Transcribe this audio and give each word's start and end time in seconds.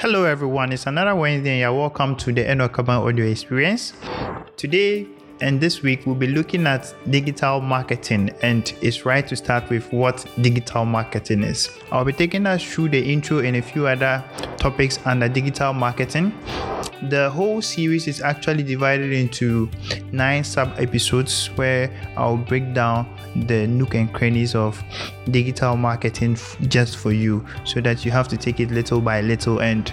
Hello, 0.00 0.22
everyone. 0.22 0.70
It's 0.70 0.86
another 0.86 1.16
Wednesday, 1.16 1.50
and 1.50 1.58
you're 1.58 1.72
welcome 1.72 2.14
to 2.18 2.30
the 2.30 2.48
Enoch 2.48 2.72
Kabange 2.72 3.08
audio 3.08 3.26
experience. 3.26 3.94
Today 4.56 5.08
and 5.40 5.60
this 5.60 5.82
week, 5.82 6.06
we'll 6.06 6.14
be 6.14 6.28
looking 6.28 6.68
at 6.68 6.94
digital 7.10 7.60
marketing, 7.60 8.30
and 8.40 8.72
it's 8.80 9.04
right 9.04 9.26
to 9.26 9.34
start 9.34 9.68
with 9.68 9.92
what 9.92 10.24
digital 10.40 10.84
marketing 10.84 11.42
is. 11.42 11.68
I'll 11.90 12.04
be 12.04 12.12
taking 12.12 12.46
us 12.46 12.62
through 12.62 12.90
the 12.90 13.12
intro 13.12 13.40
and 13.40 13.56
a 13.56 13.60
few 13.60 13.88
other 13.88 14.22
topics 14.56 15.00
under 15.04 15.28
digital 15.28 15.72
marketing. 15.72 16.32
The 17.08 17.28
whole 17.30 17.60
series 17.60 18.06
is 18.06 18.20
actually 18.20 18.62
divided 18.62 19.12
into 19.12 19.68
nine 20.12 20.44
sub 20.44 20.78
episodes 20.78 21.48
where 21.56 21.90
I'll 22.16 22.36
break 22.36 22.72
down 22.72 23.17
the 23.46 23.66
nook 23.66 23.94
and 23.94 24.12
crannies 24.12 24.54
of 24.54 24.82
digital 25.30 25.76
marketing 25.76 26.32
f- 26.32 26.56
just 26.68 26.96
for 26.96 27.12
you 27.12 27.44
so 27.64 27.80
that 27.80 28.04
you 28.04 28.10
have 28.10 28.28
to 28.28 28.36
take 28.36 28.60
it 28.60 28.70
little 28.70 29.00
by 29.00 29.20
little 29.20 29.60
and 29.60 29.92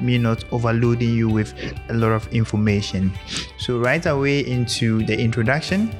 me 0.00 0.18
not 0.18 0.44
overloading 0.52 1.10
you 1.14 1.28
with 1.28 1.54
a 1.88 1.94
lot 1.94 2.12
of 2.12 2.26
information. 2.32 3.12
So, 3.58 3.78
right 3.78 4.04
away 4.06 4.40
into 4.40 5.04
the 5.04 5.18
introduction. 5.18 5.94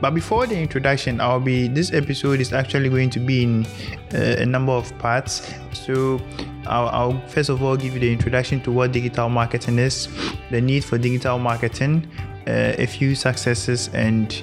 But 0.00 0.12
before 0.12 0.46
the 0.46 0.58
introduction, 0.58 1.20
I'll 1.20 1.40
be 1.40 1.66
this 1.66 1.92
episode 1.92 2.40
is 2.40 2.52
actually 2.52 2.90
going 2.90 3.10
to 3.10 3.20
be 3.20 3.42
in 3.42 3.66
uh, 4.12 4.36
a 4.38 4.46
number 4.46 4.72
of 4.72 4.96
parts. 4.98 5.50
So, 5.72 6.20
I'll, 6.66 6.88
I'll 6.88 7.28
first 7.28 7.48
of 7.48 7.62
all 7.62 7.76
give 7.76 7.94
you 7.94 8.00
the 8.00 8.12
introduction 8.12 8.60
to 8.62 8.72
what 8.72 8.92
digital 8.92 9.28
marketing 9.28 9.78
is, 9.78 10.08
the 10.50 10.60
need 10.60 10.84
for 10.84 10.98
digital 10.98 11.38
marketing, 11.38 12.06
uh, 12.46 12.74
a 12.78 12.86
few 12.86 13.14
successes, 13.14 13.88
and 13.94 14.42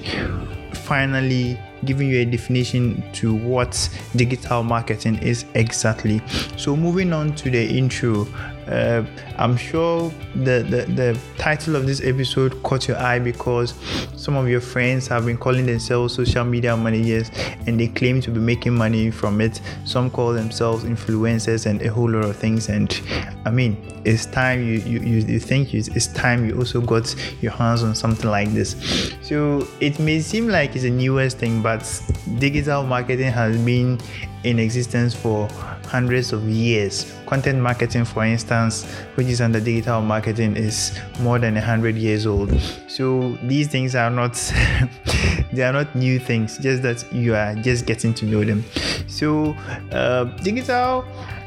finally 0.92 1.58
giving 1.86 2.06
you 2.06 2.18
a 2.18 2.24
definition 2.26 3.02
to 3.14 3.34
what 3.34 3.88
digital 4.14 4.62
marketing 4.62 5.16
is 5.22 5.46
exactly. 5.54 6.20
So, 6.58 6.76
moving 6.76 7.14
on 7.14 7.34
to 7.36 7.50
the 7.50 7.66
intro, 7.66 8.26
uh, 8.66 9.04
I'm 9.38 9.56
sure 9.56 10.10
the, 10.34 10.62
the, 10.62 10.92
the 10.92 11.18
title 11.38 11.76
of 11.76 11.86
this 11.86 12.00
episode 12.02 12.62
caught 12.62 12.88
your 12.88 12.96
eye 12.98 13.18
because 13.18 13.74
some 14.16 14.36
of 14.36 14.48
your 14.48 14.60
friends 14.60 15.08
have 15.08 15.26
been 15.26 15.36
calling 15.36 15.66
themselves 15.66 16.14
social 16.14 16.44
media 16.44 16.76
managers 16.76 17.30
and 17.66 17.78
they 17.78 17.88
claim 17.88 18.20
to 18.20 18.30
be 18.30 18.40
making 18.40 18.74
money 18.74 19.10
from 19.10 19.40
it. 19.40 19.60
Some 19.84 20.10
call 20.10 20.32
themselves 20.32 20.84
influencers 20.84 21.66
and 21.66 21.82
a 21.82 21.92
whole 21.92 22.10
lot 22.10 22.24
of 22.24 22.36
things. 22.36 22.68
And 22.68 23.00
I 23.44 23.50
mean, 23.50 23.76
it's 24.04 24.26
time 24.26 24.60
you, 24.60 24.80
you, 24.80 25.00
you, 25.00 25.18
you 25.20 25.40
think 25.40 25.74
it's 25.74 26.06
time 26.08 26.48
you 26.48 26.56
also 26.58 26.80
got 26.80 27.14
your 27.40 27.52
hands 27.52 27.82
on 27.82 27.94
something 27.94 28.30
like 28.30 28.50
this. 28.50 29.12
So 29.22 29.66
it 29.80 29.98
may 29.98 30.20
seem 30.20 30.48
like 30.48 30.74
it's 30.74 30.84
the 30.84 30.90
newest 30.90 31.38
thing, 31.38 31.62
but 31.62 32.02
digital 32.38 32.84
marketing 32.84 33.32
has 33.32 33.56
been 33.64 34.00
in 34.44 34.58
existence 34.58 35.14
for 35.14 35.48
hundreds 35.92 36.32
of 36.32 36.48
years. 36.48 37.12
Content 37.26 37.60
marketing, 37.60 38.06
for 38.06 38.24
instance, 38.24 38.84
which 39.14 39.26
is 39.26 39.42
under 39.42 39.60
digital 39.60 40.00
marketing, 40.00 40.56
is 40.56 40.98
more 41.20 41.38
than 41.38 41.54
100 41.54 41.96
years 41.96 42.26
old. 42.26 42.58
So 42.88 43.36
these 43.42 43.68
things 43.68 43.94
are 43.94 44.10
not 44.10 44.32
they 45.52 45.62
are 45.62 45.72
not 45.72 45.94
new 45.94 46.18
things, 46.18 46.56
just 46.58 46.82
that 46.82 47.04
you 47.12 47.34
are 47.34 47.54
just 47.56 47.84
getting 47.84 48.14
to 48.14 48.24
know 48.24 48.42
them. 48.42 48.64
So 49.06 49.54
uh, 49.92 50.24
digital 50.42 51.04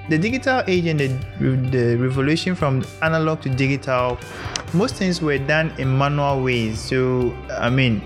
the 0.07 0.19
digital 0.19 0.61
age 0.67 0.85
and 0.85 0.99
the, 0.99 1.07
the 1.71 1.95
revolution 1.97 2.53
from 2.53 2.85
analog 3.01 3.41
to 3.41 3.49
digital 3.49 4.19
most 4.73 4.93
things 4.93 5.19
were 5.19 5.39
done 5.39 5.73
in 5.79 5.97
manual 5.97 6.43
ways 6.43 6.79
so 6.79 7.35
i 7.57 7.71
mean 7.71 8.03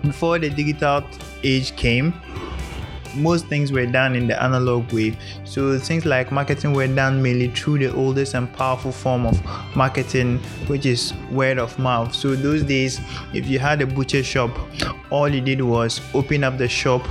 before 0.00 0.38
the 0.38 0.48
digital 0.48 1.04
age 1.42 1.76
came 1.76 2.14
most 3.16 3.46
things 3.46 3.72
were 3.72 3.86
done 3.86 4.14
in 4.14 4.26
the 4.26 4.42
analog 4.42 4.92
way. 4.92 5.16
So 5.44 5.78
things 5.78 6.04
like 6.04 6.32
marketing 6.32 6.72
were 6.72 6.86
done 6.86 7.22
mainly 7.22 7.48
through 7.48 7.78
the 7.78 7.94
oldest 7.94 8.34
and 8.34 8.52
powerful 8.52 8.92
form 8.92 9.26
of 9.26 9.40
marketing, 9.76 10.38
which 10.66 10.86
is 10.86 11.12
word 11.30 11.58
of 11.58 11.78
mouth. 11.78 12.14
So 12.14 12.34
those 12.34 12.62
days, 12.62 13.00
if 13.32 13.46
you 13.46 13.58
had 13.58 13.82
a 13.82 13.86
butcher 13.86 14.22
shop, 14.22 14.50
all 15.10 15.28
you 15.28 15.40
did 15.40 15.60
was 15.60 16.00
open 16.14 16.44
up 16.44 16.58
the 16.58 16.68
shop 16.68 17.06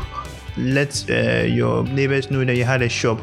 let 0.58 1.09
uh, 1.09 1.44
your 1.44 1.84
neighbors 1.86 2.30
know 2.30 2.46
that 2.46 2.56
you 2.56 2.63
had 2.63 2.81
a 2.81 2.90
shop 2.90 3.19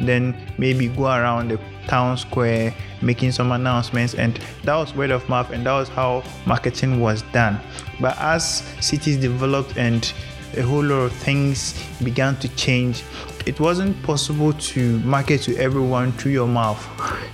then 0.00 0.36
maybe 0.58 0.88
go 0.88 1.04
around 1.06 1.50
the 1.50 1.58
town 1.86 2.16
square 2.16 2.74
making 3.00 3.32
some 3.32 3.52
announcements 3.52 4.14
and 4.14 4.38
that 4.64 4.74
was 4.74 4.94
word 4.94 5.10
of 5.10 5.26
mouth 5.28 5.50
and 5.50 5.66
that 5.66 5.72
was 5.72 5.88
how 5.88 6.22
marketing 6.46 7.00
was 7.00 7.22
done 7.32 7.58
but 8.00 8.16
as 8.18 8.62
cities 8.80 9.16
developed 9.16 9.76
and 9.76 10.12
a 10.56 10.62
whole 10.62 10.82
lot 10.82 11.02
of 11.02 11.12
things 11.12 11.74
began 12.02 12.36
to 12.36 12.48
change. 12.56 13.02
It 13.46 13.60
wasn't 13.60 14.00
possible 14.02 14.52
to 14.52 14.98
market 15.00 15.42
to 15.42 15.56
everyone 15.56 16.12
through 16.12 16.32
your 16.32 16.48
mouth. 16.48 16.82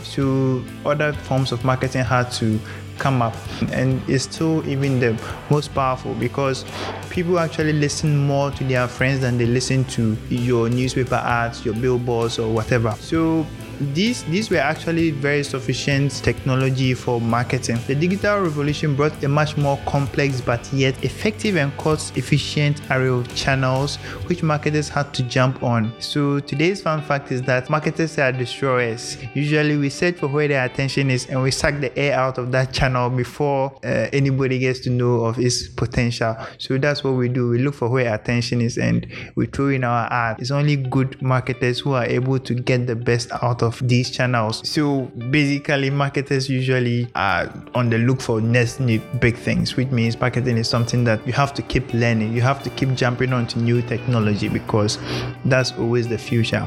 So 0.05 0.65
other 0.85 1.13
forms 1.13 1.53
of 1.53 1.65
marketing 1.65 2.05
had 2.05 2.31
to 2.33 2.61
come 2.99 3.23
up 3.23 3.35
and 3.73 4.03
it's 4.09 4.25
still 4.25 4.67
even 4.69 5.01
the 5.01 5.19
most 5.49 5.75
powerful 5.75 6.15
because 6.15 6.67
people 7.09 7.39
actually 7.39 7.73
listen 7.73 8.17
more 8.17 8.51
to 8.51 8.63
their 8.65 8.87
friends 8.87 9.21
than 9.21 9.39
they 9.39 9.47
listen 9.47 9.85
to 9.87 10.17
your 10.29 10.69
newspaper 10.69 11.15
ads 11.15 11.65
your 11.65 11.75
billboards 11.75 12.39
or 12.39 12.53
whatever 12.53 12.93
so 13.01 13.47
these 13.81 14.25
these 14.25 14.51
were 14.51 14.59
actually 14.59 15.11
very 15.11 15.43
sufficient 15.43 16.13
technology 16.23 16.93
for 16.93 17.21
marketing. 17.21 17.79
The 17.87 17.95
digital 17.95 18.41
revolution 18.41 18.95
brought 18.95 19.23
a 19.25 19.29
much 19.29 19.57
more 19.57 19.79
complex 19.87 20.41
but 20.41 20.71
yet 20.73 21.03
effective 21.03 21.57
and 21.57 21.75
cost 21.79 22.17
efficient 22.17 22.81
array 22.91 23.09
of 23.09 23.35
channels 23.35 23.97
which 24.27 24.43
marketers 24.43 24.89
had 24.89 25.15
to 25.15 25.23
jump 25.23 25.63
on. 25.63 25.93
So 25.99 26.41
today's 26.41 26.83
fun 26.83 27.03
fact 27.03 27.33
is 27.33 27.43
that 27.43 27.71
marketers 27.71 28.19
are 28.19 28.33
destroyers. 28.33 29.17
Usually 29.35 29.77
we 29.77 29.89
search 29.89 30.17
for 30.17 30.29
where 30.29 30.49
their 30.49 30.65
attention 30.65 31.11
is 31.11 31.27
and 31.27 31.43
we 31.43 31.51
suck 31.51 31.81
the 31.81 31.97
air 31.99 32.19
out 32.19 32.37
of 32.37 32.53
that 32.53 32.73
channel 32.75 33.09
before 33.09 33.73
uh, 33.83 34.09
anybody 34.13 34.59
gets 34.59 34.81
to 34.81 34.91
know 34.91 35.25
of 35.25 35.39
its 35.39 35.69
potential. 35.69 36.37
So 36.59 36.77
that's 36.77 37.03
what 37.03 37.13
we 37.13 37.29
do. 37.29 37.49
We 37.49 37.59
look 37.59 37.75
for 37.75 37.89
where 37.89 38.13
attention 38.15 38.61
is 38.61 38.77
and 38.77 39.07
we 39.37 39.47
throw 39.47 39.69
in 39.69 39.85
our 39.85 40.13
ad. 40.13 40.39
It's 40.39 40.51
only 40.51 40.77
good 40.77 41.21
marketers 41.23 41.81
who 41.81 41.95
are 41.95 42.05
able 42.05 42.39
to 42.41 42.55
get 42.55 42.87
the 42.87 42.97
best 42.97 43.31
out 43.43 43.63
of 43.63 43.70
of 43.71 43.89
these 43.89 44.11
channels. 44.11 44.69
So 44.69 45.03
basically, 45.31 45.91
marketers 45.91 46.49
usually 46.49 47.09
are 47.15 47.53
on 47.75 47.89
the 47.91 47.99
look 47.99 48.21
for 48.21 48.41
next 48.41 48.81
new 48.81 49.01
big 49.21 49.37
things, 49.37 49.77
which 49.77 49.89
means 49.89 50.19
marketing 50.19 50.57
is 50.57 50.69
something 50.69 51.05
that 51.05 51.25
you 51.27 51.33
have 51.33 51.55
to 51.55 51.63
keep 51.63 51.93
learning. 51.95 52.33
You 52.33 52.43
have 52.43 52.63
to 52.65 52.71
keep 52.71 52.95
jumping 52.95 53.33
onto 53.33 53.61
new 53.61 53.83
technology 53.83 54.49
because 54.49 54.99
that's 55.45 55.73
always 55.73 56.09
the 56.09 56.19
future. 56.19 56.67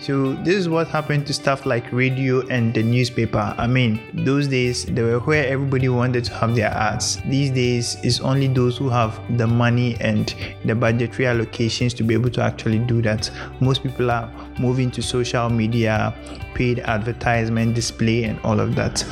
So 0.00 0.34
this 0.44 0.56
is 0.56 0.68
what 0.68 0.88
happened 0.88 1.26
to 1.28 1.32
stuff 1.32 1.64
like 1.64 1.90
radio 1.92 2.46
and 2.48 2.74
the 2.74 2.82
newspaper. 2.82 3.54
I 3.56 3.66
mean, 3.66 4.00
those 4.12 4.48
days 4.48 4.84
they 4.84 5.02
were 5.02 5.20
where 5.20 5.46
everybody 5.46 5.88
wanted 5.88 6.24
to 6.24 6.34
have 6.34 6.54
their 6.54 6.70
ads. 6.70 7.18
These 7.26 7.50
days 7.52 7.96
it's 8.02 8.20
only 8.20 8.48
those 8.48 8.76
who 8.76 8.88
have 8.90 9.20
the 9.38 9.46
money 9.46 9.96
and 10.00 10.34
the 10.64 10.74
budgetary 10.74 11.26
allocations 11.26 11.94
to 11.96 12.02
be 12.02 12.14
able 12.14 12.30
to 12.30 12.42
actually 12.42 12.80
do 12.80 13.00
that. 13.02 13.30
Most 13.60 13.82
people 13.82 14.10
are 14.10 14.28
moving 14.58 14.90
to 14.90 15.02
social 15.02 15.48
media, 15.48 16.14
paid 16.54 16.80
advertisement, 16.80 17.74
display, 17.74 18.24
and 18.24 18.38
all 18.40 18.60
of 18.60 18.74
that. 18.76 19.04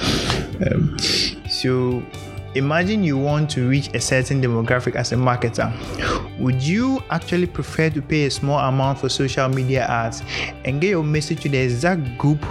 Um, 0.67 0.99
so 1.49 2.03
imagine 2.55 3.05
you 3.05 3.17
want 3.17 3.49
to 3.51 3.69
reach 3.69 3.95
a 3.95 4.01
certain 4.01 4.43
demographic 4.43 4.97
as 4.97 5.13
a 5.13 5.17
marketer 5.17 5.71
would 6.41 6.61
you 6.61 7.01
actually 7.11 7.47
prefer 7.47 7.91
to 7.91 8.03
pay 8.03 8.25
a 8.25 8.31
small 8.31 8.59
amount 8.59 8.99
for 8.99 9.09
social 9.09 9.49
media 9.49 9.87
ads 9.87 10.23
and 10.65 10.81
get 10.81 10.91
your 10.91 11.05
message 11.05 11.43
to 11.43 11.49
the 11.49 11.59
exact 11.59 12.19
group 12.19 12.45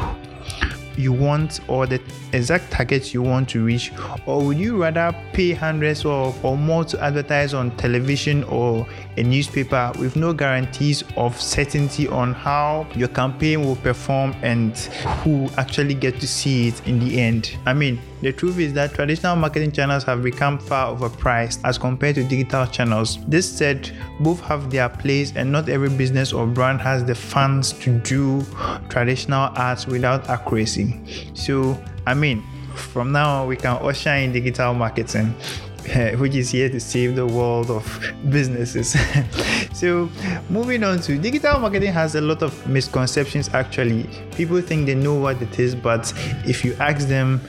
you 0.99 1.13
want 1.13 1.61
or 1.69 1.87
the 1.87 2.01
exact 2.33 2.69
target 2.71 3.13
you 3.13 3.21
want 3.21 3.47
to 3.49 3.63
reach? 3.63 3.91
Or 4.25 4.43
would 4.43 4.57
you 4.57 4.81
rather 4.81 5.15
pay 5.33 5.53
hundreds 5.53 6.03
or, 6.03 6.35
or 6.43 6.57
more 6.57 6.83
to 6.85 7.01
advertise 7.01 7.53
on 7.53 7.71
television 7.77 8.43
or 8.43 8.85
a 9.17 9.23
newspaper 9.23 9.91
with 9.97 10.15
no 10.15 10.33
guarantees 10.33 11.03
of 11.15 11.39
certainty 11.39 12.07
on 12.07 12.33
how 12.33 12.85
your 12.95 13.07
campaign 13.07 13.63
will 13.63 13.77
perform 13.77 14.35
and 14.41 14.77
who 15.23 15.49
actually 15.57 15.93
get 15.93 16.19
to 16.19 16.27
see 16.27 16.67
it 16.67 16.87
in 16.87 16.99
the 16.99 17.19
end? 17.19 17.57
I 17.65 17.73
mean 17.73 17.99
the 18.21 18.33
truth 18.33 18.59
is 18.59 18.73
that 18.73 18.93
traditional 18.93 19.35
marketing 19.35 19.71
channels 19.71 20.03
have 20.03 20.21
become 20.21 20.59
far 20.59 20.95
overpriced 20.95 21.59
as 21.63 21.77
compared 21.77 22.15
to 22.15 22.23
digital 22.23 22.65
channels. 22.65 23.17
This 23.27 23.49
said, 23.49 23.89
both 24.19 24.41
have 24.41 24.69
their 24.69 24.89
place, 24.89 25.33
and 25.35 25.51
not 25.51 25.69
every 25.69 25.89
business 25.89 26.33
or 26.33 26.45
brand 26.45 26.81
has 26.81 27.05
the 27.05 27.15
funds 27.15 27.73
to 27.73 27.99
do 27.99 28.45
traditional 28.89 29.55
ads 29.57 29.87
without 29.87 30.29
accuracy. 30.29 30.99
So, 31.33 31.81
I 32.05 32.13
mean, 32.13 32.43
from 32.75 33.11
now 33.11 33.41
on, 33.41 33.47
we 33.47 33.55
can 33.55 33.77
usher 33.81 34.11
in 34.11 34.31
digital 34.31 34.73
marketing. 34.73 35.33
which 36.17 36.35
is 36.35 36.49
here 36.49 36.69
to 36.69 36.79
save 36.79 37.15
the 37.15 37.25
world 37.25 37.71
of 37.71 38.13
businesses. 38.29 38.95
so, 39.73 40.09
moving 40.49 40.83
on 40.83 40.99
to 40.99 41.17
digital 41.17 41.57
marketing 41.59 41.91
has 41.91 42.15
a 42.15 42.21
lot 42.21 42.43
of 42.43 42.67
misconceptions 42.67 43.49
actually. 43.53 44.07
People 44.35 44.61
think 44.61 44.85
they 44.85 44.93
know 44.93 45.15
what 45.15 45.41
it 45.41 45.57
is, 45.57 45.73
but 45.75 46.13
if 46.45 46.65
you 46.65 46.75
ask 46.75 47.07
them, 47.07 47.41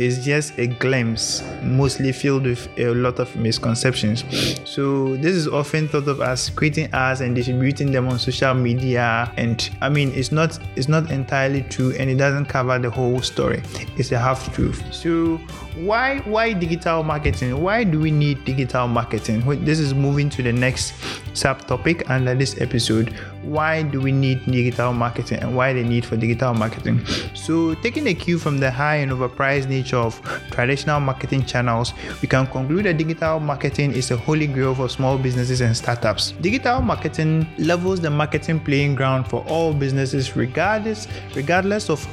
is 0.00 0.24
just 0.24 0.58
a 0.58 0.66
glimpse, 0.66 1.44
mostly 1.62 2.10
filled 2.10 2.44
with 2.44 2.68
a 2.78 2.88
lot 2.94 3.18
of 3.18 3.34
misconceptions. 3.36 4.24
So 4.64 5.16
this 5.16 5.36
is 5.36 5.46
often 5.46 5.88
thought 5.88 6.08
of 6.08 6.22
as 6.22 6.48
creating 6.48 6.88
ads 6.92 7.20
and 7.20 7.34
distributing 7.34 7.92
them 7.92 8.08
on 8.08 8.18
social 8.18 8.54
media. 8.54 9.30
And 9.36 9.68
I 9.82 9.90
mean, 9.90 10.12
it's 10.14 10.32
not 10.32 10.58
it's 10.76 10.88
not 10.88 11.10
entirely 11.10 11.62
true, 11.62 11.92
and 11.98 12.08
it 12.08 12.16
doesn't 12.16 12.46
cover 12.46 12.78
the 12.78 12.90
whole 12.90 13.20
story. 13.20 13.62
It's 13.96 14.10
a 14.12 14.18
half 14.18 14.54
truth. 14.54 14.82
So 14.90 15.36
why 15.76 16.20
why 16.20 16.54
digital 16.54 17.02
marketing? 17.02 17.60
Why 17.60 17.84
do 17.84 18.00
we 18.00 18.10
need 18.10 18.44
digital 18.44 18.88
marketing? 18.88 19.42
This 19.64 19.78
is 19.78 19.92
moving 19.92 20.30
to 20.30 20.42
the 20.42 20.52
next 20.52 20.94
subtopic 21.34 22.08
under 22.08 22.34
this 22.34 22.60
episode. 22.60 23.14
Why 23.42 23.82
do 23.82 24.00
we 24.00 24.12
need 24.12 24.44
digital 24.44 24.92
marketing 24.92 25.38
and 25.40 25.56
why 25.56 25.72
the 25.72 25.82
need 25.82 26.04
for 26.04 26.16
digital 26.16 26.52
marketing? 26.54 27.04
So 27.34 27.74
taking 27.74 28.06
a 28.08 28.14
cue 28.14 28.38
from 28.38 28.58
the 28.58 28.70
high 28.70 28.96
and 28.96 29.10
overpriced 29.10 29.68
nature 29.68 29.96
of 29.96 30.20
traditional 30.50 31.00
marketing 31.00 31.46
channels, 31.46 31.94
we 32.20 32.28
can 32.28 32.46
conclude 32.46 32.84
that 32.84 32.98
digital 32.98 33.40
marketing 33.40 33.92
is 33.92 34.10
a 34.10 34.16
holy 34.16 34.46
grail 34.46 34.74
for 34.74 34.88
small 34.88 35.16
businesses 35.16 35.60
and 35.62 35.76
startups. 35.76 36.32
Digital 36.40 36.82
marketing 36.82 37.46
levels 37.58 38.00
the 38.00 38.10
marketing 38.10 38.60
playing 38.60 38.94
ground 38.94 39.26
for 39.26 39.44
all 39.48 39.72
businesses 39.72 40.36
regardless 40.36 41.08
regardless 41.34 41.88
of 41.88 42.06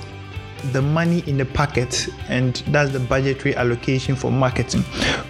the 0.74 0.82
money 0.82 1.24
in 1.28 1.38
the 1.38 1.46
pocket 1.46 2.08
and 2.30 2.64
that's 2.68 2.92
the 2.92 3.00
budgetary 3.00 3.56
allocation 3.56 4.16
for 4.16 4.32
marketing. 4.32 4.84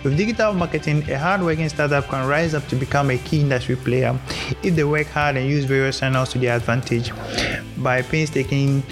With 0.03 0.17
digital 0.17 0.53
marketing, 0.53 1.09
a 1.09 1.17
hardworking 1.17 1.69
startup 1.69 2.07
can 2.07 2.27
rise 2.27 2.53
up 2.53 2.67
to 2.69 2.75
become 2.75 3.11
a 3.11 3.17
key 3.17 3.41
industry 3.41 3.75
player 3.75 4.17
if 4.63 4.75
they 4.75 4.83
work 4.83 5.07
hard 5.07 5.37
and 5.37 5.49
use 5.49 5.65
various 5.65 5.99
channels 5.99 6.29
to 6.33 6.39
their 6.39 6.55
advantage 6.55 7.11
by 7.77 8.01
painstaking 8.01 8.83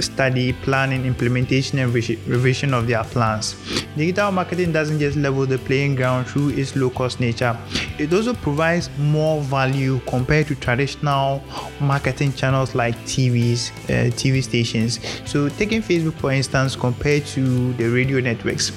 study, 0.00 0.52
planning, 0.52 1.04
implementation, 1.04 1.78
and 1.78 1.92
revision 1.92 2.74
of 2.74 2.86
their 2.86 3.04
plans. 3.04 3.56
Digital 3.96 4.32
marketing 4.32 4.72
doesn't 4.72 4.98
just 4.98 5.16
level 5.16 5.46
the 5.46 5.58
playing 5.58 5.94
ground 5.94 6.26
through 6.26 6.50
its 6.50 6.74
low 6.76 6.90
cost 6.90 7.20
nature, 7.20 7.56
it 7.98 8.12
also 8.12 8.34
provides 8.34 8.90
more 8.98 9.40
value 9.42 10.00
compared 10.06 10.46
to 10.48 10.54
traditional 10.56 11.42
marketing 11.80 12.32
channels 12.32 12.74
like 12.74 12.96
TVs, 13.04 13.70
uh, 13.84 14.10
TV 14.12 14.42
stations. 14.42 14.98
So, 15.24 15.48
taking 15.48 15.82
Facebook 15.82 16.14
for 16.14 16.32
instance, 16.32 16.76
compared 16.76 17.26
to 17.26 17.72
the 17.74 17.88
radio 17.88 18.20
networks, 18.20 18.70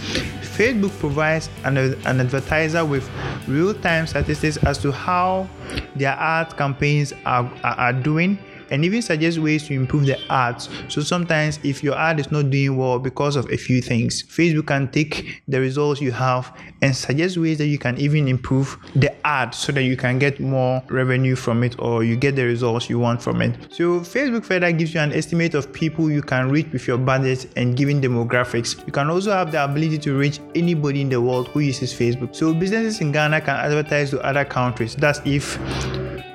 Facebook 0.57 0.97
provides 0.99 1.49
an, 1.65 1.77
an 1.77 2.19
advertiser 2.19 2.83
with 2.83 3.09
real 3.47 3.73
time 3.73 4.07
statistics 4.07 4.57
as 4.57 4.77
to 4.79 4.91
how 4.91 5.47
their 5.95 6.13
ad 6.13 6.57
campaigns 6.57 7.13
are, 7.25 7.51
are, 7.63 7.75
are 7.75 7.93
doing 7.93 8.39
and 8.71 8.83
even 8.85 9.01
suggest 9.01 9.39
ways 9.39 9.67
to 9.67 9.73
improve 9.73 10.05
the 10.05 10.19
ads. 10.31 10.69
So 10.89 11.01
sometimes 11.01 11.59
if 11.63 11.83
your 11.83 11.97
ad 11.97 12.19
is 12.19 12.31
not 12.31 12.49
doing 12.49 12.77
well 12.77 12.99
because 12.99 13.35
of 13.35 13.49
a 13.51 13.57
few 13.57 13.81
things, 13.81 14.23
Facebook 14.23 14.67
can 14.67 14.89
take 14.89 15.41
the 15.47 15.59
results 15.59 16.01
you 16.01 16.11
have 16.11 16.55
and 16.81 16.95
suggest 16.95 17.37
ways 17.37 17.57
that 17.57 17.67
you 17.67 17.77
can 17.77 17.97
even 17.97 18.27
improve 18.27 18.77
the 18.95 19.13
ad 19.25 19.53
so 19.53 19.71
that 19.71 19.83
you 19.83 19.97
can 19.97 20.19
get 20.19 20.39
more 20.39 20.83
revenue 20.89 21.35
from 21.35 21.63
it 21.63 21.75
or 21.79 22.03
you 22.03 22.15
get 22.15 22.35
the 22.35 22.43
results 22.43 22.89
you 22.89 22.99
want 22.99 23.21
from 23.21 23.41
it. 23.41 23.55
So 23.71 23.99
Facebook 24.01 24.45
further 24.45 24.71
gives 24.71 24.93
you 24.93 24.99
an 24.99 25.13
estimate 25.13 25.53
of 25.53 25.71
people 25.73 26.11
you 26.11 26.21
can 26.21 26.49
reach 26.49 26.67
with 26.71 26.87
your 26.87 26.97
budget 26.97 27.51
and 27.55 27.75
given 27.75 28.01
demographics. 28.01 28.85
You 28.85 28.93
can 28.93 29.09
also 29.09 29.31
have 29.31 29.51
the 29.51 29.63
ability 29.63 29.97
to 29.99 30.17
reach 30.17 30.39
anybody 30.55 31.01
in 31.01 31.09
the 31.09 31.21
world 31.21 31.47
who 31.49 31.59
uses 31.61 31.93
Facebook. 31.93 32.35
So 32.35 32.53
businesses 32.53 33.01
in 33.01 33.11
Ghana 33.11 33.41
can 33.41 33.55
advertise 33.55 34.11
to 34.11 34.21
other 34.21 34.45
countries. 34.45 34.95
That's 34.95 35.21
if 35.25 35.57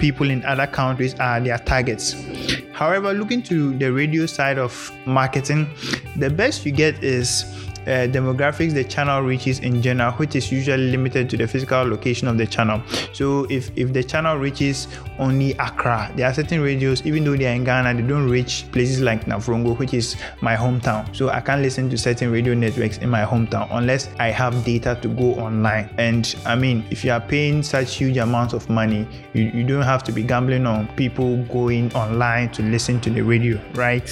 people 0.03 0.31
in 0.31 0.45
other 0.45 0.67
countries 0.67 1.15
are 1.21 1.41
their 1.41 1.59
targets. 1.59 2.17
However, 2.73 3.13
looking 3.13 3.43
to 3.45 3.77
the 3.79 3.93
radio 3.93 4.27
side 4.27 4.59
of 4.59 4.91
marketing, 5.07 5.69
the 6.17 6.31
best 6.31 6.65
you 6.67 6.73
get 6.73 7.03
is 7.03 7.45
uh, 7.87 8.07
demographics 8.07 8.73
the 8.73 8.85
channel 8.85 9.23
reaches 9.23 9.59
in 9.61 9.83
general, 9.83 10.13
which 10.13 10.37
is 10.37 10.53
usually 10.53 10.91
limited 10.91 11.29
to 11.31 11.37
the 11.37 11.47
physical 11.47 11.83
location 11.83 12.29
of 12.29 12.39
the 12.39 12.47
channel. 12.47 12.83
So 13.13 13.47
if, 13.51 13.71
if 13.77 13.93
the 13.93 14.05
channel 14.05 14.37
reaches 14.37 14.89
only 15.19 15.53
Accra, 15.55 16.13
there 16.17 16.27
are 16.29 16.35
certain 16.35 16.61
radios, 16.61 17.05
even 17.05 17.25
though 17.25 17.37
they 17.37 17.47
are 17.47 17.55
in 17.55 17.65
Ghana, 17.65 17.95
they 17.95 18.07
don't 18.07 18.29
reach 18.29 18.71
places 18.73 19.01
like 19.01 19.25
Navrongo, 19.25 19.77
which 19.79 19.95
is 19.95 20.17
my 20.41 20.55
hometown. 20.55 21.15
So 21.15 21.31
I 21.31 21.41
can't 21.41 21.63
listen 21.63 21.91
to 21.91 21.99
certain 21.99 22.31
radio 22.31 22.55
networks 22.55 22.99
in 22.99 23.11
my 23.11 23.25
hometown 23.25 23.69
unless 23.73 24.09
I 24.19 24.29
have 24.29 24.65
data 24.65 24.99
to 25.03 25.09
go 25.09 25.35
online. 25.35 25.91
And 25.99 26.35
I 26.47 26.55
mean, 26.55 26.85
if 26.91 27.05
you 27.05 27.13
are 27.13 27.21
paying 27.21 27.63
such 27.63 27.97
huge 27.97 28.17
amounts 28.17 28.55
of 28.55 28.69
money, 28.71 29.09
you, 29.33 29.45
you 29.45 29.65
don't 29.65 29.83
have 29.83 30.03
to 30.05 30.13
be 30.13 30.23
gambling 30.23 30.67
on 30.67 30.87
people 30.95 31.43
going 31.45 31.93
online 31.95 32.51
to 32.53 32.62
listen 32.70 33.00
to 33.00 33.11
the 33.11 33.23
radio, 33.23 33.61
right? 33.75 34.09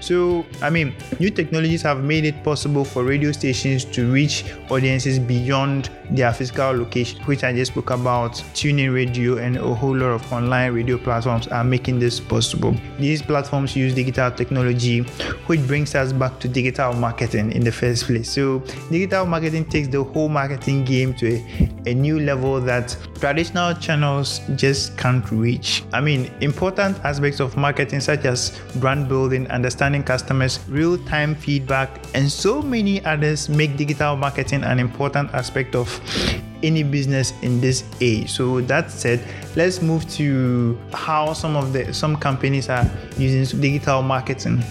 So 0.00 0.44
I 0.60 0.70
mean, 0.70 0.94
new 1.20 1.30
technologies 1.30 1.82
have 1.82 2.02
made 2.02 2.24
it 2.24 2.42
possible 2.42 2.84
for 2.84 3.04
radio 3.04 3.32
stations 3.32 3.84
to 3.86 4.10
reach 4.12 4.44
audiences 4.70 5.18
beyond 5.18 5.90
their 6.10 6.32
physical 6.32 6.72
location, 6.72 7.20
which 7.24 7.44
I 7.44 7.52
just 7.52 7.72
spoke 7.72 7.90
about. 7.90 8.32
TuneIn 8.54 8.94
Radio 8.94 9.38
and 9.38 9.56
a 9.56 9.74
whole 9.74 9.96
lot 9.96 10.12
of 10.12 10.32
online 10.32 10.72
radio 10.72 10.98
platforms 10.98 11.48
are 11.48 11.64
making 11.64 11.98
this 11.98 12.20
possible. 12.20 12.74
These 12.98 13.22
platforms 13.22 13.74
use 13.76 13.94
digital 13.94 14.30
technology, 14.30 15.00
which 15.46 15.66
brings 15.66 15.94
us 15.94 16.12
back 16.12 16.38
to 16.40 16.48
digital 16.48 16.92
marketing 16.94 17.52
in 17.52 17.64
the 17.64 17.72
first 17.72 18.04
place. 18.04 18.30
So, 18.30 18.60
digital 18.90 19.26
marketing 19.26 19.66
takes 19.66 19.88
the 19.88 20.02
whole 20.02 20.28
marketing 20.28 20.84
game 20.84 21.14
to 21.14 21.36
a, 21.36 21.90
a 21.90 21.94
new 21.94 22.20
level 22.20 22.60
that 22.60 22.96
traditional 23.14 23.74
channels 23.74 24.40
just 24.56 24.96
can't 24.96 25.28
reach. 25.30 25.82
I 25.92 26.00
mean, 26.00 26.30
important 26.40 26.98
aspects 27.04 27.40
of 27.40 27.56
marketing, 27.56 27.91
such 28.00 28.24
as 28.24 28.58
brand 28.76 29.08
building, 29.08 29.46
understanding 29.48 30.02
customers, 30.02 30.60
real 30.68 30.98
time 31.04 31.34
feedback, 31.34 31.90
and 32.14 32.30
so 32.30 32.62
many 32.62 33.04
others 33.04 33.48
make 33.48 33.76
digital 33.76 34.16
marketing 34.16 34.64
an 34.64 34.78
important 34.78 35.32
aspect 35.34 35.74
of 35.74 36.00
any 36.62 36.82
business 36.82 37.32
in 37.42 37.60
this 37.60 37.84
age. 38.00 38.30
So 38.30 38.60
that 38.62 38.90
said, 38.90 39.20
let's 39.56 39.82
move 39.82 40.08
to 40.12 40.78
how 40.92 41.32
some 41.32 41.56
of 41.56 41.72
the 41.72 41.92
some 41.92 42.16
companies 42.16 42.68
are 42.68 42.88
using 43.18 43.60
digital 43.60 44.02
marketing. 44.02 44.62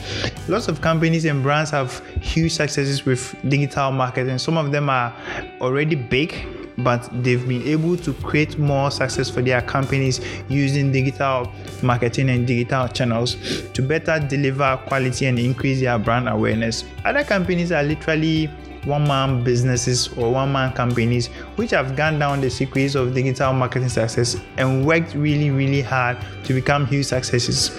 Lots 0.48 0.68
of 0.68 0.82
companies 0.82 1.26
and 1.26 1.44
brands 1.44 1.72
have 1.72 2.06
huge 2.22 2.54
successes 2.54 3.06
with 3.06 3.36
digital 3.48 3.92
marketing. 3.92 4.38
Some 4.38 4.58
of 4.58 4.72
them 4.72 4.90
are 4.90 5.14
already 5.60 5.96
big 5.96 6.61
but 6.78 7.10
they've 7.24 7.48
been 7.48 7.64
able 7.64 7.98
to 7.98 8.14
create 8.14 8.58
more 8.58 8.92
success 8.92 9.30
for 9.30 9.42
their 9.42 9.62
companies 9.62 10.22
using 10.50 10.92
digital 10.92 11.52
marketing 11.82 12.30
and 12.30 12.48
digital 12.48 12.88
channels 12.88 13.36
to 13.74 13.82
better 13.82 14.20
deliver 14.20 14.78
quality 14.88 15.26
and 15.26 15.40
increase 15.40 15.80
their 15.80 15.98
brand 15.98 16.28
awareness. 16.30 16.84
Other 17.06 17.24
companies 17.24 17.72
are 17.72 17.84
literally 17.84 18.50
one 18.86 19.08
man 19.08 19.44
businesses 19.44 20.08
or 20.18 20.32
one 20.32 20.52
man 20.52 20.74
companies 20.74 21.28
which 21.56 21.72
have 21.72 21.96
gone 21.96 22.18
down 22.18 22.42
the 22.42 22.50
secrets 22.50 22.96
of 22.96 23.14
digital 23.14 23.54
marketing 23.54 23.90
success 23.90 24.38
and 24.58 24.86
worked 24.86 25.14
really, 25.14 25.52
really 25.52 25.82
hard 25.82 26.18
to 26.44 26.54
become 26.54 26.86
huge 26.88 27.06
successes. 27.06 27.72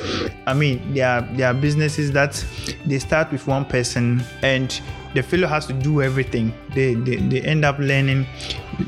I 0.47 0.55
mean, 0.55 0.95
there 0.95 1.09
are, 1.09 1.23
there 1.33 1.49
are 1.49 1.55
businesses 1.55 2.13
that 2.13 2.45
they 2.87 2.99
start 2.99 3.33
with 3.33 3.47
one 3.47 3.65
person 3.65 4.23
and 4.43 4.81
the 5.15 5.23
fellow 5.23 5.47
has 5.47 5.67
to 5.67 5.73
do 5.73 6.03
everything. 6.03 6.53
They, 6.75 6.95
they, 6.95 7.17
they 7.17 7.43
end 7.43 7.65
up 7.65 7.79
learning 7.79 8.27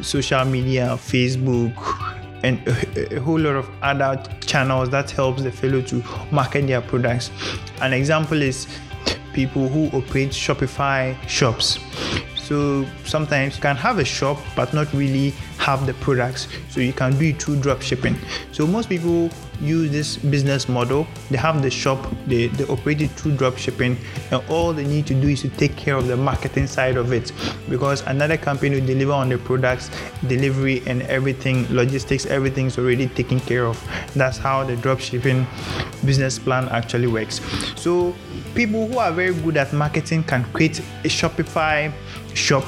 social 0.02 0.44
media, 0.44 0.88
Facebook, 0.96 1.74
and 2.42 2.60
a, 2.68 3.16
a, 3.16 3.20
whole 3.20 3.40
lot 3.40 3.56
of 3.56 3.70
other 3.82 4.22
channels 4.40 4.90
that 4.90 5.10
helps 5.10 5.42
the 5.42 5.50
fellow 5.50 5.80
to 5.82 6.02
market 6.30 6.66
their 6.66 6.82
products. 6.82 7.30
An 7.80 7.92
example 7.92 8.40
is 8.42 8.66
people 9.32 9.68
who 9.68 9.86
operate 9.96 10.30
Shopify 10.30 11.16
shops. 11.28 11.78
So 12.36 12.86
sometimes 13.04 13.56
you 13.56 13.62
can 13.62 13.76
have 13.76 13.98
a 13.98 14.04
shop 14.04 14.38
but 14.54 14.74
not 14.74 14.92
really 14.92 15.30
have 15.58 15.86
the 15.86 15.94
products. 15.94 16.46
So 16.68 16.80
you 16.80 16.92
can 16.92 17.18
do 17.18 17.26
it 17.26 17.42
through 17.42 17.60
drop 17.60 17.80
shipping. 17.80 18.16
So 18.52 18.66
most 18.66 18.90
people 18.90 19.30
use 19.60 19.90
this 19.90 20.16
business 20.16 20.68
model. 20.68 21.06
They 21.30 21.36
have 21.36 21.62
the 21.62 21.70
shop, 21.70 22.06
they, 22.26 22.48
they 22.48 22.64
operate 22.64 23.00
it 23.00 23.10
through 23.12 23.36
drop 23.36 23.56
shipping, 23.56 23.96
and 24.30 24.42
all 24.48 24.72
they 24.72 24.84
need 24.84 25.06
to 25.06 25.14
do 25.14 25.28
is 25.28 25.42
to 25.42 25.48
take 25.48 25.76
care 25.76 25.96
of 25.96 26.06
the 26.06 26.16
marketing 26.16 26.66
side 26.66 26.96
of 26.96 27.12
it 27.12 27.32
because 27.68 28.02
another 28.02 28.36
company 28.36 28.80
will 28.80 28.86
deliver 28.86 29.12
on 29.12 29.28
the 29.28 29.38
products, 29.38 29.90
delivery, 30.26 30.82
and 30.86 31.02
everything, 31.02 31.66
logistics, 31.74 32.26
everything's 32.26 32.78
already 32.78 33.08
taken 33.08 33.40
care 33.40 33.66
of. 33.66 33.82
That's 34.14 34.38
how 34.38 34.64
the 34.64 34.76
drop 34.76 35.00
shipping 35.00 35.46
business 36.04 36.38
plan 36.38 36.68
actually 36.68 37.06
works. 37.06 37.40
So 37.76 38.14
people 38.54 38.86
who 38.88 38.98
are 38.98 39.12
very 39.12 39.34
good 39.34 39.56
at 39.56 39.72
marketing 39.72 40.24
can 40.24 40.44
create 40.52 40.78
a 40.80 41.08
Shopify 41.08 41.92
shop 42.34 42.64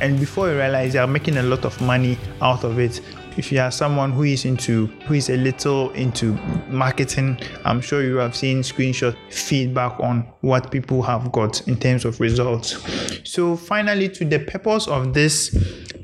and 0.00 0.18
before 0.18 0.48
you 0.48 0.56
realize 0.56 0.94
they 0.94 0.98
are 0.98 1.06
making 1.06 1.36
a 1.36 1.42
lot 1.42 1.64
of 1.64 1.78
money 1.80 2.18
out 2.40 2.64
of 2.64 2.78
it 2.78 3.00
if 3.40 3.50
you 3.50 3.58
are 3.58 3.70
someone 3.70 4.12
who 4.12 4.24
is 4.24 4.44
into 4.44 4.86
who 5.06 5.14
is 5.14 5.30
a 5.30 5.36
little 5.36 5.90
into 5.92 6.34
marketing 6.68 7.38
i'm 7.64 7.80
sure 7.80 8.02
you 8.02 8.16
have 8.16 8.36
seen 8.36 8.60
screenshot 8.60 9.16
feedback 9.30 9.98
on 9.98 10.20
what 10.42 10.70
people 10.70 11.02
have 11.02 11.32
got 11.32 11.66
in 11.68 11.78
terms 11.78 12.04
of 12.04 12.20
results. 12.20 12.78
So 13.24 13.56
finally 13.56 14.08
to 14.10 14.24
the 14.24 14.38
purpose 14.38 14.86
of 14.88 15.14
this 15.14 15.56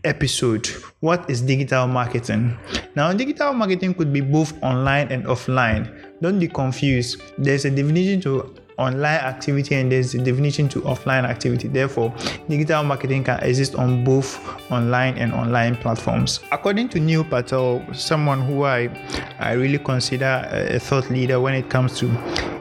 episode 0.05 0.67
what 1.01 1.29
is 1.29 1.43
digital 1.43 1.87
marketing? 1.87 2.57
Now 2.95 3.13
digital 3.13 3.53
marketing 3.53 3.95
could 3.95 4.13
be 4.13 4.21
both 4.21 4.61
online 4.63 5.13
and 5.13 5.25
offline. 5.25 5.93
Don't 6.21 6.39
be 6.39 6.49
confused. 6.49 7.21
There's 7.39 7.65
a 7.65 7.71
definition 7.71 8.21
to 8.23 8.55
online 8.79 9.21
activity 9.21 9.75
and 9.75 9.91
there's 9.91 10.15
a 10.15 10.19
definition 10.19 10.69
to 10.69 10.81
offline 10.83 11.25
activity. 11.25 11.69
Therefore, 11.69 12.15
digital 12.49 12.83
marketing 12.85 13.25
can 13.25 13.41
exist 13.41 13.75
on 13.75 14.05
both 14.05 14.39
online 14.71 15.17
and 15.19 15.33
online 15.33 15.77
platforms. 15.77 16.41
According 16.53 16.91
to 16.91 17.01
Neil 17.01 17.25
Patel, 17.25 17.83
someone 17.95 18.43
who 18.43 18.65
I, 18.65 18.91
I 19.39 19.53
really 19.53 19.79
consider 19.79 20.49
a 20.53 20.79
thought 20.79 21.11
leader 21.11 21.41
when 21.41 21.55
it 21.55 21.71
comes 21.71 21.99
to 22.01 22.09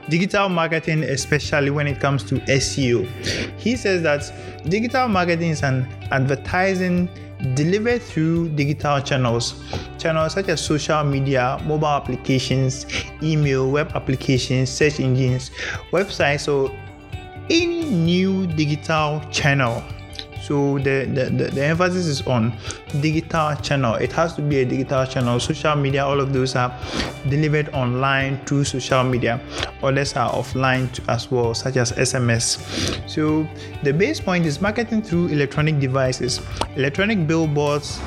digital 0.10 0.50
marketing, 0.50 1.04
especially 1.04 1.72
when 1.72 1.88
it 1.88 2.00
comes 2.00 2.24
to 2.24 2.36
SEO, 2.36 3.08
he 3.60 3.76
says 3.76 4.04
that 4.04 4.32
digital 4.70 5.08
marketing 5.08 5.50
is 5.50 5.64
an 5.64 5.88
advertising 6.12 7.10
delivered 7.54 8.02
through 8.02 8.50
digital 8.50 9.02
channels. 9.02 9.64
Channels 9.98 10.34
such 10.34 10.50
as 10.50 10.62
social 10.62 11.04
media 11.04 11.60
mobile 11.66 11.88
applications 11.88 12.86
email 13.22 13.70
web 13.70 13.92
applications 13.96 14.70
search 14.70 15.00
engines 15.00 15.52
websites 15.92 16.48
or 16.52 16.72
any 17.50 17.86
new 17.86 18.48
digital 18.48 19.22
channel 19.32 19.84
so 20.46 20.78
the, 20.78 21.10
the, 21.12 21.26
the, 21.32 21.44
the, 21.50 21.66
emphasis 21.66 22.06
is 22.06 22.22
on 22.28 22.56
digital 23.02 23.56
channel. 23.56 23.96
It 23.96 24.12
has 24.12 24.36
to 24.36 24.44
be 24.44 24.60
a 24.60 24.66
digital 24.66 25.04
channel. 25.08 25.40
Social 25.40 25.76
media, 25.76 26.06
all 26.06 26.20
of 26.20 26.34
those 26.34 26.56
are 26.56 26.72
delivered 27.30 27.70
online 27.70 28.38
through 28.46 28.66
social 28.66 29.04
media. 29.04 29.42
Others 29.82 30.16
are 30.16 30.32
offline 30.32 30.88
as 31.10 31.32
well, 31.32 31.56
such 31.56 31.78
as 31.78 31.94
SMS. 31.94 33.10
So 33.10 33.48
the 33.82 33.92
base 33.92 34.20
point 34.20 34.46
is 34.46 34.62
marketing 34.62 35.02
through 35.02 35.30
electronic 35.30 35.80
devices. 35.80 36.40
Electronic 36.76 37.26
billboards 37.26 38.00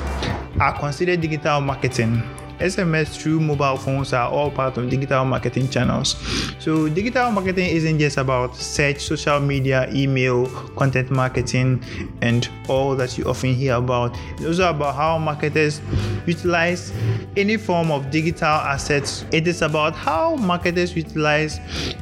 are 0.61 0.77
considered 0.79 1.19
digital 1.19 1.59
marketing 1.59 2.23
SMS 2.59 3.17
through 3.19 3.39
mobile 3.39 3.77
phones 3.77 4.13
are 4.13 4.29
all 4.29 4.51
part 4.51 4.77
of 4.77 4.89
digital 4.89 5.25
marketing 5.25 5.69
channels. 5.69 6.15
So, 6.59 6.89
digital 6.89 7.31
marketing 7.31 7.69
isn't 7.69 7.99
just 7.99 8.17
about 8.17 8.55
search, 8.55 8.99
social 9.01 9.39
media, 9.39 9.89
email, 9.91 10.47
content 10.75 11.09
marketing, 11.11 11.83
and 12.21 12.47
all 12.67 12.95
that 12.95 13.17
you 13.17 13.25
often 13.25 13.53
hear 13.53 13.75
about. 13.75 14.17
It's 14.33 14.45
also 14.45 14.69
about 14.69 14.95
how 14.95 15.17
marketers 15.17 15.81
utilize 16.25 16.91
any 17.37 17.57
form 17.57 17.91
of 17.91 18.11
digital 18.11 18.47
assets. 18.47 19.25
It 19.31 19.47
is 19.47 19.61
about 19.61 19.95
how 19.95 20.35
marketers 20.35 20.95
utilize 20.95 21.59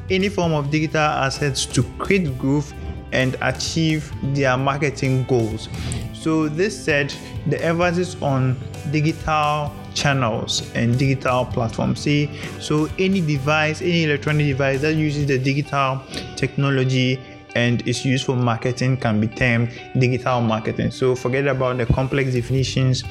any 0.09 0.29
form 0.29 0.53
of 0.53 0.71
digital 0.71 1.01
assets 1.01 1.65
to 1.67 1.83
create 1.99 2.37
growth 2.37 2.73
and 3.11 3.37
achieve 3.41 4.11
their 4.35 4.57
marketing 4.57 5.23
goals. 5.25 5.69
So, 6.13 6.49
this 6.49 6.77
said, 6.83 7.13
the 7.47 7.63
emphasis 7.63 8.21
on 8.21 8.57
digital 8.91 9.71
channels 9.97 10.71
and 10.75 10.97
digital 10.97 11.45
platforms. 11.45 12.01
See, 12.01 12.29
so 12.59 12.87
any 12.99 13.21
device, 13.21 13.81
any 13.81 14.03
electronic 14.03 14.45
device 14.45 14.81
that 14.81 14.93
uses 14.93 15.25
the 15.25 15.39
digital 15.39 16.01
technology 16.35 17.19
and 17.55 17.81
is 17.87 18.05
used 18.05 18.25
for 18.25 18.35
marketing 18.35 18.97
can 18.97 19.19
be 19.19 19.27
termed 19.27 19.71
digital 19.97 20.41
marketing. 20.41 20.91
So 20.91 21.15
forget 21.15 21.47
about 21.47 21.77
the 21.77 21.87
complex 21.87 22.33
definitions, 22.33 23.01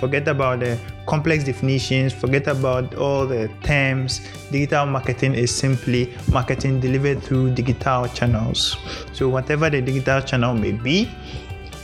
forget 0.00 0.26
about 0.26 0.60
the 0.60 0.76
complex 1.06 1.44
definitions, 1.44 2.12
forget 2.12 2.48
about 2.48 2.96
all 2.96 3.26
the 3.26 3.48
terms. 3.62 4.20
Digital 4.50 4.86
marketing 4.86 5.34
is 5.34 5.54
simply 5.54 6.12
marketing 6.32 6.80
delivered 6.80 7.22
through 7.22 7.54
digital 7.54 8.08
channels. 8.08 8.76
So 9.12 9.28
whatever 9.28 9.70
the 9.70 9.80
digital 9.80 10.20
channel 10.20 10.54
may 10.54 10.72
be, 10.72 11.08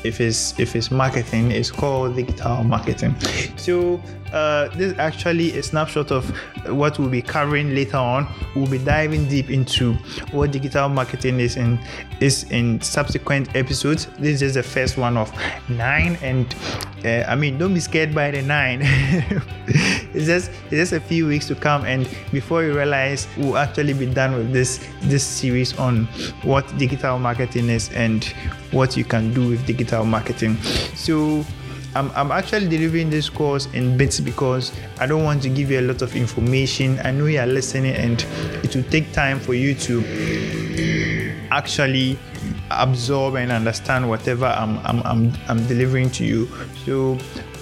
if 0.04 0.20
it's 0.20 0.58
if 0.58 0.76
it's 0.76 0.90
marketing 0.90 1.50
it's 1.50 1.70
called 1.70 2.16
digital 2.16 2.64
marketing. 2.64 3.14
So 3.56 4.00
uh, 4.32 4.68
this 4.68 4.92
is 4.92 4.98
actually 4.98 5.58
a 5.58 5.62
snapshot 5.62 6.10
of 6.10 6.28
what 6.66 6.98
we'll 6.98 7.08
be 7.08 7.22
covering 7.22 7.74
later 7.74 7.96
on. 7.96 8.28
We'll 8.54 8.66
be 8.66 8.78
diving 8.78 9.28
deep 9.28 9.50
into 9.50 9.94
what 10.32 10.50
digital 10.50 10.88
marketing 10.88 11.40
is 11.40 11.56
in 11.56 11.78
is 12.20 12.44
in 12.50 12.80
subsequent 12.80 13.54
episodes. 13.56 14.06
This 14.18 14.42
is 14.42 14.54
the 14.54 14.62
first 14.62 14.98
one 14.98 15.16
of 15.16 15.32
nine 15.68 16.18
and 16.22 16.54
uh, 17.04 17.24
i 17.28 17.34
mean 17.34 17.58
don't 17.58 17.74
be 17.74 17.80
scared 17.80 18.14
by 18.14 18.30
the 18.30 18.42
nine 18.42 18.80
it's 20.14 20.26
just 20.26 20.50
it's 20.64 20.90
just 20.90 20.92
a 20.92 21.00
few 21.00 21.26
weeks 21.26 21.46
to 21.46 21.54
come 21.54 21.84
and 21.84 22.08
before 22.32 22.62
you 22.62 22.74
realize 22.74 23.26
we'll 23.36 23.56
actually 23.56 23.92
be 23.92 24.06
done 24.06 24.32
with 24.34 24.52
this 24.52 24.86
this 25.02 25.24
series 25.24 25.78
on 25.78 26.04
what 26.42 26.64
digital 26.78 27.18
marketing 27.18 27.68
is 27.68 27.90
and 27.92 28.24
what 28.70 28.96
you 28.96 29.04
can 29.04 29.32
do 29.34 29.48
with 29.48 29.66
digital 29.66 30.04
marketing 30.04 30.56
so 30.94 31.44
I'm, 31.94 32.10
I'm 32.14 32.30
actually 32.30 32.68
delivering 32.68 33.10
this 33.10 33.28
course 33.28 33.66
in 33.72 33.96
bits 33.96 34.20
because 34.20 34.72
I 35.00 35.06
don't 35.06 35.24
want 35.24 35.42
to 35.42 35.48
give 35.48 35.70
you 35.70 35.80
a 35.80 35.86
lot 35.88 36.02
of 36.02 36.14
information. 36.14 37.00
I 37.02 37.10
know 37.12 37.26
you 37.26 37.40
are 37.40 37.46
listening 37.46 37.94
and 37.94 38.24
it 38.62 38.76
will 38.76 38.84
take 38.84 39.10
time 39.12 39.40
for 39.40 39.54
you 39.54 39.74
to 39.74 40.04
actually 41.50 42.18
absorb 42.70 43.36
and 43.36 43.50
understand 43.50 44.08
whatever 44.08 44.46
I'm, 44.46 44.78
I'm, 44.80 45.02
I'm, 45.04 45.32
I'm 45.48 45.66
delivering 45.66 46.10
to 46.10 46.24
you. 46.24 46.48
So 46.84 47.18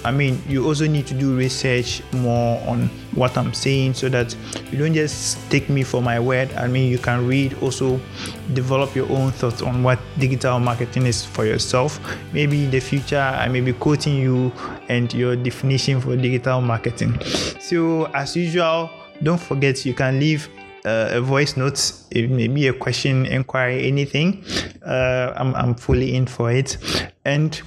I 0.07 0.11
mean, 0.11 0.41
you 0.47 0.65
also 0.65 0.87
need 0.87 1.05
to 1.07 1.13
do 1.13 1.35
research 1.35 2.01
more 2.13 2.61
on 2.65 2.87
what 3.13 3.37
I'm 3.37 3.53
saying 3.53 3.95
so 3.95 4.07
that 4.07 4.33
you 4.71 4.77
don't 4.77 4.93
just 4.93 5.37
take 5.51 5.67
me 5.67 5.83
for 5.83 6.01
my 6.01 6.17
word. 6.17 6.49
I 6.53 6.67
mean, 6.67 6.89
you 6.89 6.97
can 6.97 7.27
read, 7.27 7.57
also 7.61 7.99
develop 8.53 8.95
your 8.95 9.11
own 9.11 9.31
thoughts 9.31 9.61
on 9.61 9.83
what 9.83 9.99
digital 10.17 10.59
marketing 10.59 11.07
is 11.07 11.25
for 11.25 11.45
yourself. 11.45 11.99
Maybe 12.31 12.63
in 12.63 12.71
the 12.71 12.79
future, 12.79 13.19
I 13.19 13.49
may 13.49 13.59
be 13.59 13.73
quoting 13.73 14.15
you 14.15 14.53
and 14.87 15.13
your 15.13 15.35
definition 15.35 15.99
for 15.99 16.15
digital 16.15 16.61
marketing. 16.61 17.19
So, 17.59 18.05
as 18.13 18.33
usual, 18.37 18.89
don't 19.21 19.41
forget 19.41 19.85
you 19.85 19.93
can 19.93 20.21
leave 20.21 20.47
uh, 20.87 21.09
a 21.11 21.21
voice 21.21 21.57
note, 21.57 21.91
it 22.11 22.29
may 22.31 22.47
be 22.47 22.67
a 22.67 22.73
question, 22.73 23.25
inquiry, 23.25 23.85
anything. 23.85 24.43
Uh, 24.85 25.33
I'm, 25.35 25.53
I'm 25.55 25.75
fully 25.75 26.15
in 26.15 26.25
for 26.27 26.49
it. 26.49 26.77
And 27.25 27.61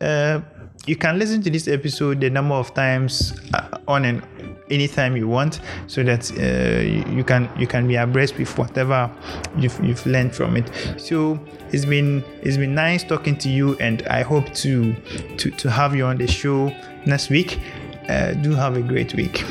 uh, 0.00 0.40
you 0.86 0.96
can 0.96 1.18
listen 1.18 1.42
to 1.42 1.50
this 1.50 1.68
episode 1.68 2.20
the 2.20 2.30
number 2.30 2.54
of 2.54 2.74
times 2.74 3.38
uh, 3.54 3.78
on 3.88 4.04
and 4.04 4.22
anytime 4.70 5.16
you 5.16 5.28
want 5.28 5.60
so 5.86 6.02
that 6.02 6.30
uh, 6.38 7.10
you 7.10 7.24
can 7.24 7.48
you 7.58 7.66
can 7.66 7.86
be 7.86 7.96
abreast 7.96 8.36
with 8.38 8.56
whatever 8.58 9.10
you've, 9.58 9.78
you've 9.82 10.04
learned 10.06 10.34
from 10.34 10.56
it. 10.56 10.70
So 10.96 11.38
it's 11.72 11.84
been 11.84 12.24
it's 12.42 12.56
been 12.56 12.74
nice 12.74 13.04
talking 13.04 13.36
to 13.38 13.48
you 13.48 13.76
and 13.78 14.02
i 14.08 14.22
hope 14.22 14.52
to 14.54 14.94
to, 15.38 15.50
to 15.50 15.70
have 15.70 15.96
you 15.96 16.04
on 16.04 16.18
the 16.18 16.26
show 16.26 16.74
next 17.06 17.30
week. 17.30 17.60
Uh, 18.08 18.32
do 18.34 18.54
have 18.54 18.76
a 18.76 18.82
great 18.82 19.14
week 19.14 19.44